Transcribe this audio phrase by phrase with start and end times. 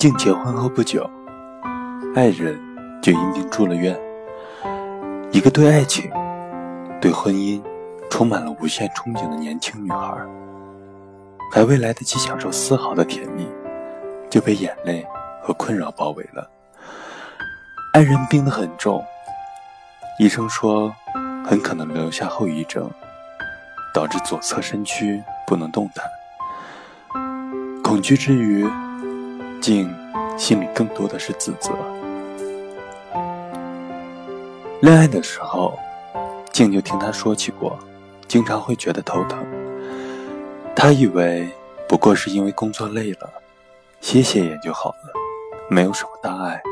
[0.00, 1.06] 静结婚后不久，
[2.14, 2.58] 爱人
[3.02, 3.94] 就因病住了院。
[5.30, 6.10] 一个对爱情、
[7.02, 7.62] 对婚姻
[8.08, 10.26] 充满了无限憧憬的年轻女孩，
[11.52, 13.46] 还未来得及享受丝毫的甜蜜，
[14.30, 15.06] 就被眼泪
[15.42, 16.48] 和困扰包围了。
[17.92, 19.04] 爱人病得很重，
[20.18, 20.90] 医生说
[21.44, 22.90] 很可能留下后遗症，
[23.92, 26.06] 导致左侧身躯不能动弹。
[27.84, 28.66] 恐惧之余。
[29.60, 29.94] 静
[30.38, 31.70] 心里更多的是自责。
[34.80, 35.78] 恋爱的时候，
[36.50, 37.78] 静就听他说起过，
[38.26, 39.46] 经常会觉得头疼。
[40.74, 41.46] 他以为
[41.86, 43.30] 不过是因为工作累了，
[44.00, 45.12] 歇歇也就好了，
[45.68, 46.62] 没有什么大碍，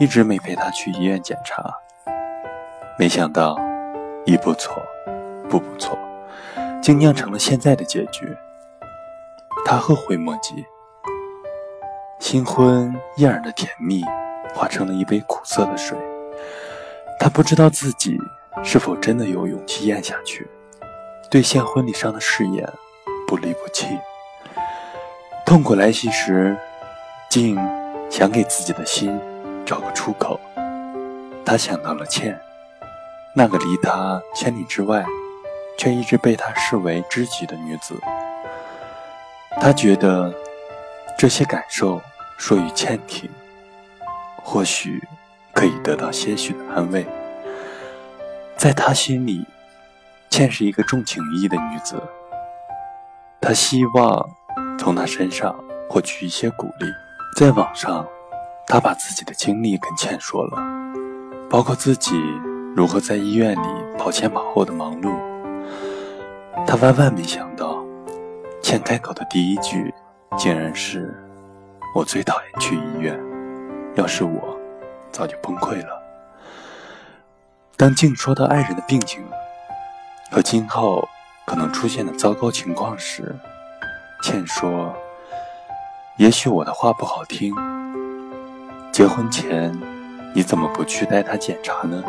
[0.00, 1.72] 一直没陪他去医院检查。
[2.98, 3.56] 没想到，
[4.24, 4.82] 一步错，
[5.48, 5.96] 步步错，
[6.82, 8.36] 竟酿成了现在的结局。
[9.64, 10.66] 他后悔莫及。
[12.22, 14.04] 新婚燕尔的甜蜜，
[14.54, 15.98] 化成了一杯苦涩的水。
[17.18, 18.16] 他不知道自己
[18.62, 20.48] 是否真的有勇气咽下去，
[21.28, 22.64] 兑现婚礼上的誓言，
[23.26, 23.98] 不离不弃。
[25.44, 26.56] 痛苦来袭时，
[27.28, 27.58] 静
[28.08, 29.20] 想给自己的心
[29.66, 30.38] 找个出口。
[31.44, 32.40] 他想到了倩，
[33.34, 35.04] 那个离他千里之外，
[35.76, 37.96] 却一直被他视为知己的女子。
[39.60, 40.32] 他觉得
[41.18, 42.00] 这些感受。
[42.42, 43.30] 说与倩听，
[44.42, 45.00] 或许
[45.54, 47.06] 可以得到些许的安慰。
[48.56, 49.46] 在他心里，
[50.28, 52.02] 倩是一个重情义的女子。
[53.40, 54.28] 他希望
[54.76, 55.54] 从她身上
[55.88, 56.86] 获取一些鼓励。
[57.38, 58.04] 在网上，
[58.66, 60.60] 他把自己的经历跟倩说了，
[61.48, 62.20] 包括自己
[62.74, 65.14] 如何在医院里跑前跑后的忙碌。
[66.66, 67.84] 他万万没想到，
[68.60, 69.94] 倩开口的第一句，
[70.36, 71.16] 竟然是。
[71.94, 73.20] 我最讨厌去医院，
[73.96, 74.58] 要是我，
[75.10, 76.02] 早就崩溃了。
[77.76, 79.22] 当静说到爱人的病情
[80.30, 81.06] 和今后
[81.44, 83.36] 可能出现的糟糕情况时，
[84.22, 84.94] 倩说
[86.16, 87.54] ：“也许我的话不好听，
[88.90, 89.78] 结婚前
[90.34, 92.02] 你怎么不去带他检查呢？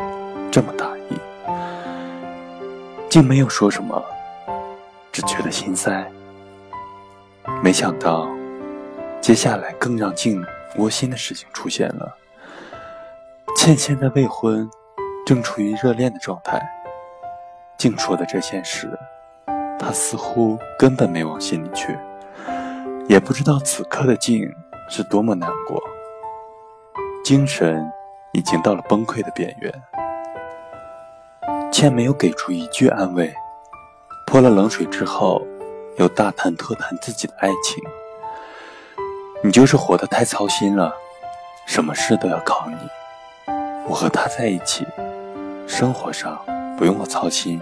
[0.49, 1.17] 这么大意。”
[3.11, 4.01] 静没有说什么，
[5.11, 6.09] 只觉得心塞。
[7.61, 8.32] 没想到。
[9.23, 10.45] 接下来更让静
[10.75, 12.13] 窝心的事情出现了。
[13.55, 14.69] 倩现在未婚，
[15.25, 16.61] 正处于热恋的状态。
[17.77, 18.99] 静说的这些事，
[19.79, 21.97] 他似乎根本没往心里去，
[23.07, 24.45] 也不知道此刻的静
[24.89, 25.81] 是多么难过，
[27.23, 27.89] 精神
[28.33, 29.73] 已经到了崩溃的边缘。
[31.71, 33.33] 倩没有给出一句安慰，
[34.27, 35.41] 泼了冷水之后，
[35.95, 37.81] 又大谈特谈自己的爱情。
[39.45, 40.95] 你就是活得太操心了，
[41.65, 42.75] 什么事都要靠你。
[43.85, 44.87] 我和他在一起，
[45.67, 46.41] 生活上
[46.77, 47.61] 不用我操心，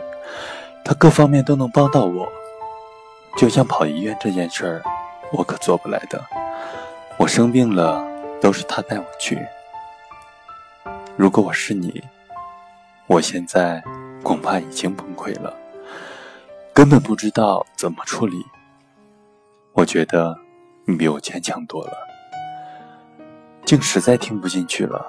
[0.86, 2.32] 他各方面都能帮到我。
[3.36, 4.84] 就像跑医院这件事儿，
[5.32, 6.24] 我可做不来的。
[7.18, 8.06] 我生病了，
[8.40, 9.44] 都是他带我去。
[11.18, 12.04] 如果我是你，
[13.08, 13.82] 我现在
[14.22, 15.52] 恐怕已经崩溃了，
[16.74, 18.46] 根本不知道怎么处理。
[19.74, 20.38] 我觉得。
[20.86, 21.94] 你比我坚强多了。
[23.66, 25.06] 竟实在听不进去了，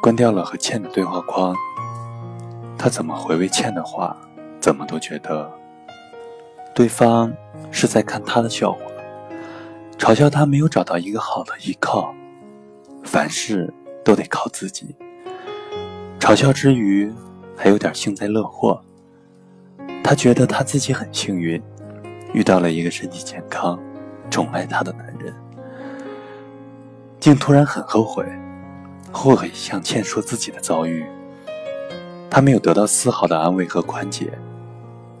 [0.00, 1.54] 关掉了和倩的对话框。
[2.78, 4.16] 他怎么回味倩的话，
[4.60, 5.50] 怎么都觉得
[6.74, 7.32] 对方
[7.70, 8.80] 是在看他的笑话，
[9.98, 12.14] 嘲笑他没有找到一个好的依靠，
[13.02, 13.72] 凡事
[14.04, 14.94] 都得靠自己。
[16.20, 17.12] 嘲笑之余，
[17.56, 18.80] 还有点幸灾乐祸。
[20.04, 21.60] 他觉得他自己很幸运，
[22.32, 23.78] 遇到了一个身体健康。
[24.30, 25.34] 宠爱她的男人，
[27.18, 28.24] 竟突然很后悔，
[29.10, 31.06] 后悔向倩说自己的遭遇。
[32.30, 34.30] 她没有得到丝毫的安慰和宽解，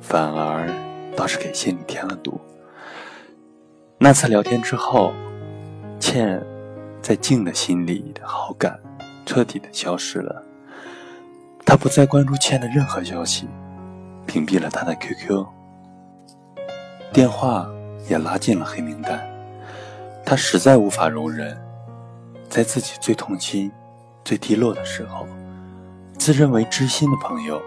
[0.00, 0.68] 反而
[1.16, 2.40] 倒是给心里添了堵。
[3.98, 5.12] 那次聊天之后，
[5.98, 6.40] 倩
[7.02, 8.78] 在静的心里的好感
[9.26, 10.42] 彻底的消失了。
[11.64, 13.48] 他不再关注倩的任何消息，
[14.26, 15.44] 屏蔽了她的 QQ、
[17.12, 17.68] 电话。
[18.08, 19.26] 也拉进了黑名单。
[20.24, 21.56] 他实在无法容忍，
[22.48, 23.70] 在自己最痛心、
[24.24, 25.26] 最低落的时候，
[26.18, 27.62] 自认为知心的朋友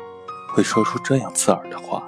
[0.54, 2.04] 会说出这样刺耳的话，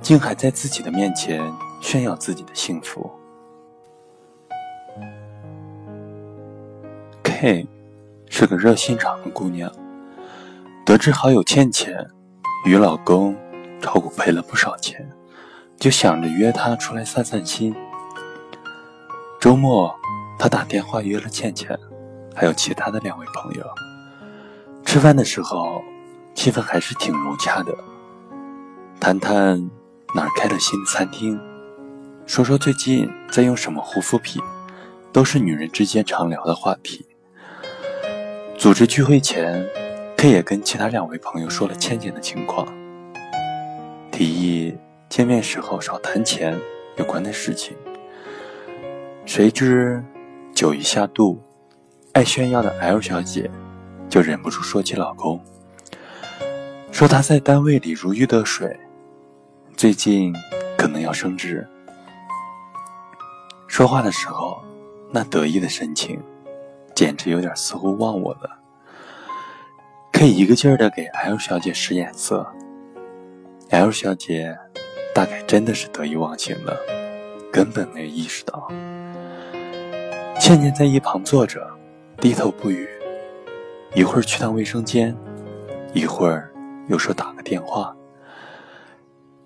[0.00, 1.42] 竟还在自己的面前
[1.80, 3.10] 炫耀自己的幸福。
[7.22, 7.66] K
[8.28, 9.72] 是个热心肠的姑娘，
[10.84, 12.06] 得知好友倩倩
[12.64, 13.34] 与老公
[13.80, 15.10] 炒股赔了不少钱。
[15.80, 17.74] 就想着约他出来散散心。
[19.40, 19.92] 周末，
[20.38, 21.76] 他打电话约了倩倩，
[22.36, 23.64] 还有其他的两位朋友。
[24.84, 25.82] 吃饭的时候，
[26.34, 27.74] 气氛还是挺融洽的，
[29.00, 29.58] 谈谈
[30.14, 31.40] 哪儿开了新餐厅，
[32.26, 34.42] 说说最近在用什么护肤品，
[35.10, 37.06] 都是女人之间常聊的话题。
[38.58, 39.66] 组织聚会前
[40.18, 42.68] ，K 也跟其他两位朋友说了倩倩的情况，
[44.12, 44.76] 提议
[45.10, 46.56] 见面时候少谈钱
[46.96, 47.76] 有关的事情。
[49.26, 50.02] 谁知
[50.54, 51.42] 酒一下肚，
[52.12, 53.50] 爱炫耀的 L 小姐。
[54.08, 55.40] 就忍不住说起老公，
[56.90, 58.76] 说他在单位里如鱼得水，
[59.76, 60.34] 最近
[60.76, 61.64] 可能要升职。
[63.68, 64.60] 说话的时候，
[65.12, 66.20] 那得意的神情，
[66.92, 68.58] 简直有点似乎忘我了。
[70.12, 72.44] 可以一个劲儿的给 L 小姐使眼色
[73.68, 74.58] ，L 小姐
[75.14, 76.76] 大概真的是得意忘形了，
[77.52, 78.68] 根本没有意识到。
[80.38, 81.68] 倩倩在一旁坐着，
[82.18, 82.88] 低头不语。
[83.94, 85.16] 一会儿去趟卫生间，
[85.92, 86.52] 一会儿
[86.88, 87.94] 又说打个电话，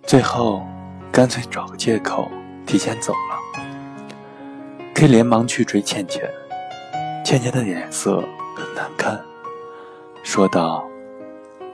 [0.02, 0.62] 最后
[1.10, 2.30] 干脆找个借口
[2.66, 3.64] 提前走了。
[4.94, 6.30] K 连忙去追倩倩，
[7.24, 8.22] 倩倩的脸色
[8.54, 9.18] 很难看，
[10.22, 10.86] 说道：“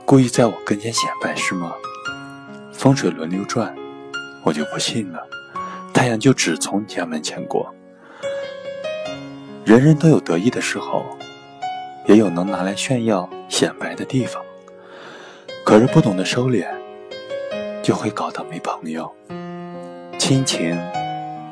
[0.06, 1.72] 故意在我跟前显摆是吗？
[2.72, 3.76] 风水轮流转，
[4.44, 5.26] 我就不信了，
[5.92, 7.74] 太阳就只从家门前过。
[9.64, 11.04] 人人都有得意的时候。”
[12.06, 14.42] 也有能拿来炫耀显摆的地方，
[15.64, 16.66] 可是不懂得收敛，
[17.82, 19.08] 就会搞到没朋友。
[20.18, 20.76] 亲情、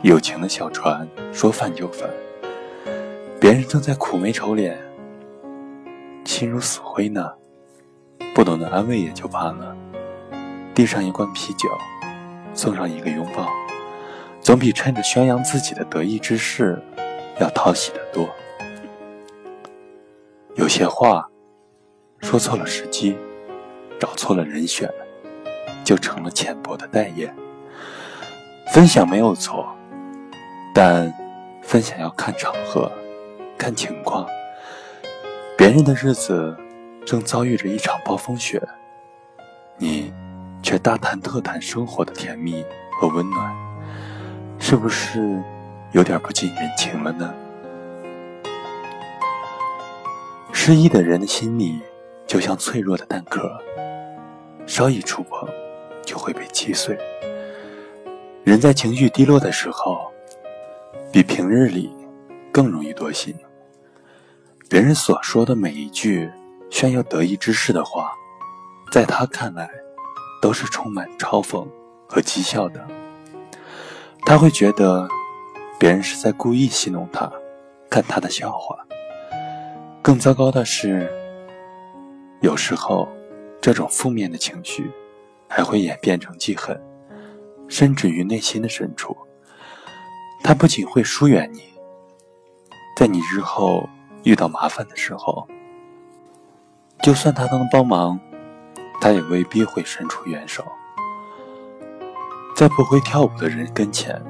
[0.02, 2.08] 友情的小船说翻就翻，
[3.38, 4.76] 别人正在苦眉愁脸、
[6.24, 7.30] 心如死灰呢，
[8.34, 9.76] 不懂得安慰也就罢了，
[10.74, 11.68] 递上一罐啤酒，
[12.58, 13.48] 送上一个拥抱，
[14.40, 16.76] 总比趁着宣扬自己的得意之事
[17.38, 18.28] 要讨喜得多。
[20.56, 21.24] 有些话
[22.20, 23.16] 说错了时机，
[24.00, 24.92] 找错了人选，
[25.84, 27.32] 就成了浅薄的代言。
[28.72, 29.72] 分享没有错，
[30.74, 31.14] 但
[31.62, 32.90] 分享要看场合、
[33.56, 34.26] 看情况。
[35.56, 36.56] 别人的日子
[37.06, 38.60] 正遭遇着一场暴风雪，
[39.76, 40.12] 你
[40.68, 42.62] 却大谈特谈生活的甜蜜
[43.00, 43.56] 和温暖，
[44.58, 45.42] 是不是
[45.92, 47.32] 有点不近人情了呢？
[50.52, 51.80] 失意的人的心里，
[52.26, 53.50] 就像脆弱的蛋壳，
[54.66, 55.48] 稍一触碰，
[56.04, 56.98] 就会被击碎。
[58.44, 60.12] 人在情绪低落的时候，
[61.10, 61.90] 比平日里
[62.52, 63.34] 更容易多心。
[64.68, 66.30] 别人所说的每一句
[66.68, 68.12] 炫耀得意之事的话，
[68.92, 69.70] 在他看来，
[70.40, 71.66] 都是充满嘲讽
[72.08, 72.86] 和讥笑的。
[74.24, 75.08] 他会觉得，
[75.78, 77.30] 别人是在故意戏弄他，
[77.88, 78.76] 看他的笑话。
[80.02, 81.10] 更糟糕的是，
[82.40, 83.08] 有时候，
[83.60, 84.90] 这种负面的情绪
[85.48, 86.80] 还会演变成记恨，
[87.68, 89.16] 甚至于内心的深处。
[90.42, 91.62] 他不仅会疏远你，
[92.96, 93.88] 在你日后
[94.24, 95.46] 遇到麻烦的时候，
[97.02, 98.18] 就算他能帮忙，
[99.00, 100.64] 他也未必会伸出援手。
[102.54, 104.20] 在不会跳舞的人跟前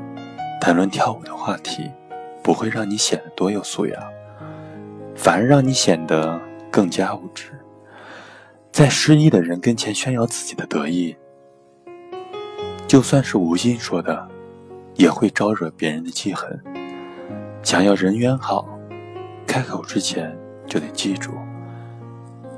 [0.61, 1.91] 谈论跳舞的话题，
[2.43, 4.03] 不会让你显得多有素养。
[5.17, 7.51] 反而让你显得更加无知，
[8.71, 11.17] 在失意的人跟前炫耀自己的得意，
[12.87, 14.29] 就算是无心说的，
[14.95, 16.63] 也会招惹别人的记恨。
[17.65, 18.69] 想要人缘好，
[19.45, 21.33] 开口之前就得记住，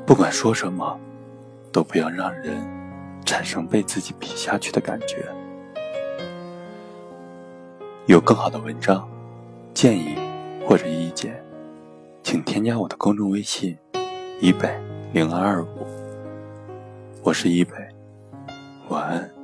[0.04, 1.00] 不管说什么，
[1.72, 2.56] 都不要让人
[3.24, 5.26] 产生被自己比下去的感觉。
[8.06, 9.08] 有更好的文章、
[9.72, 10.16] 建议
[10.66, 11.42] 或者意见。
[12.22, 13.76] 请添加我的公众微信：
[14.40, 14.68] 一北
[15.12, 15.68] 零二二五。
[17.22, 17.72] 我是一北，
[18.88, 19.39] 晚安。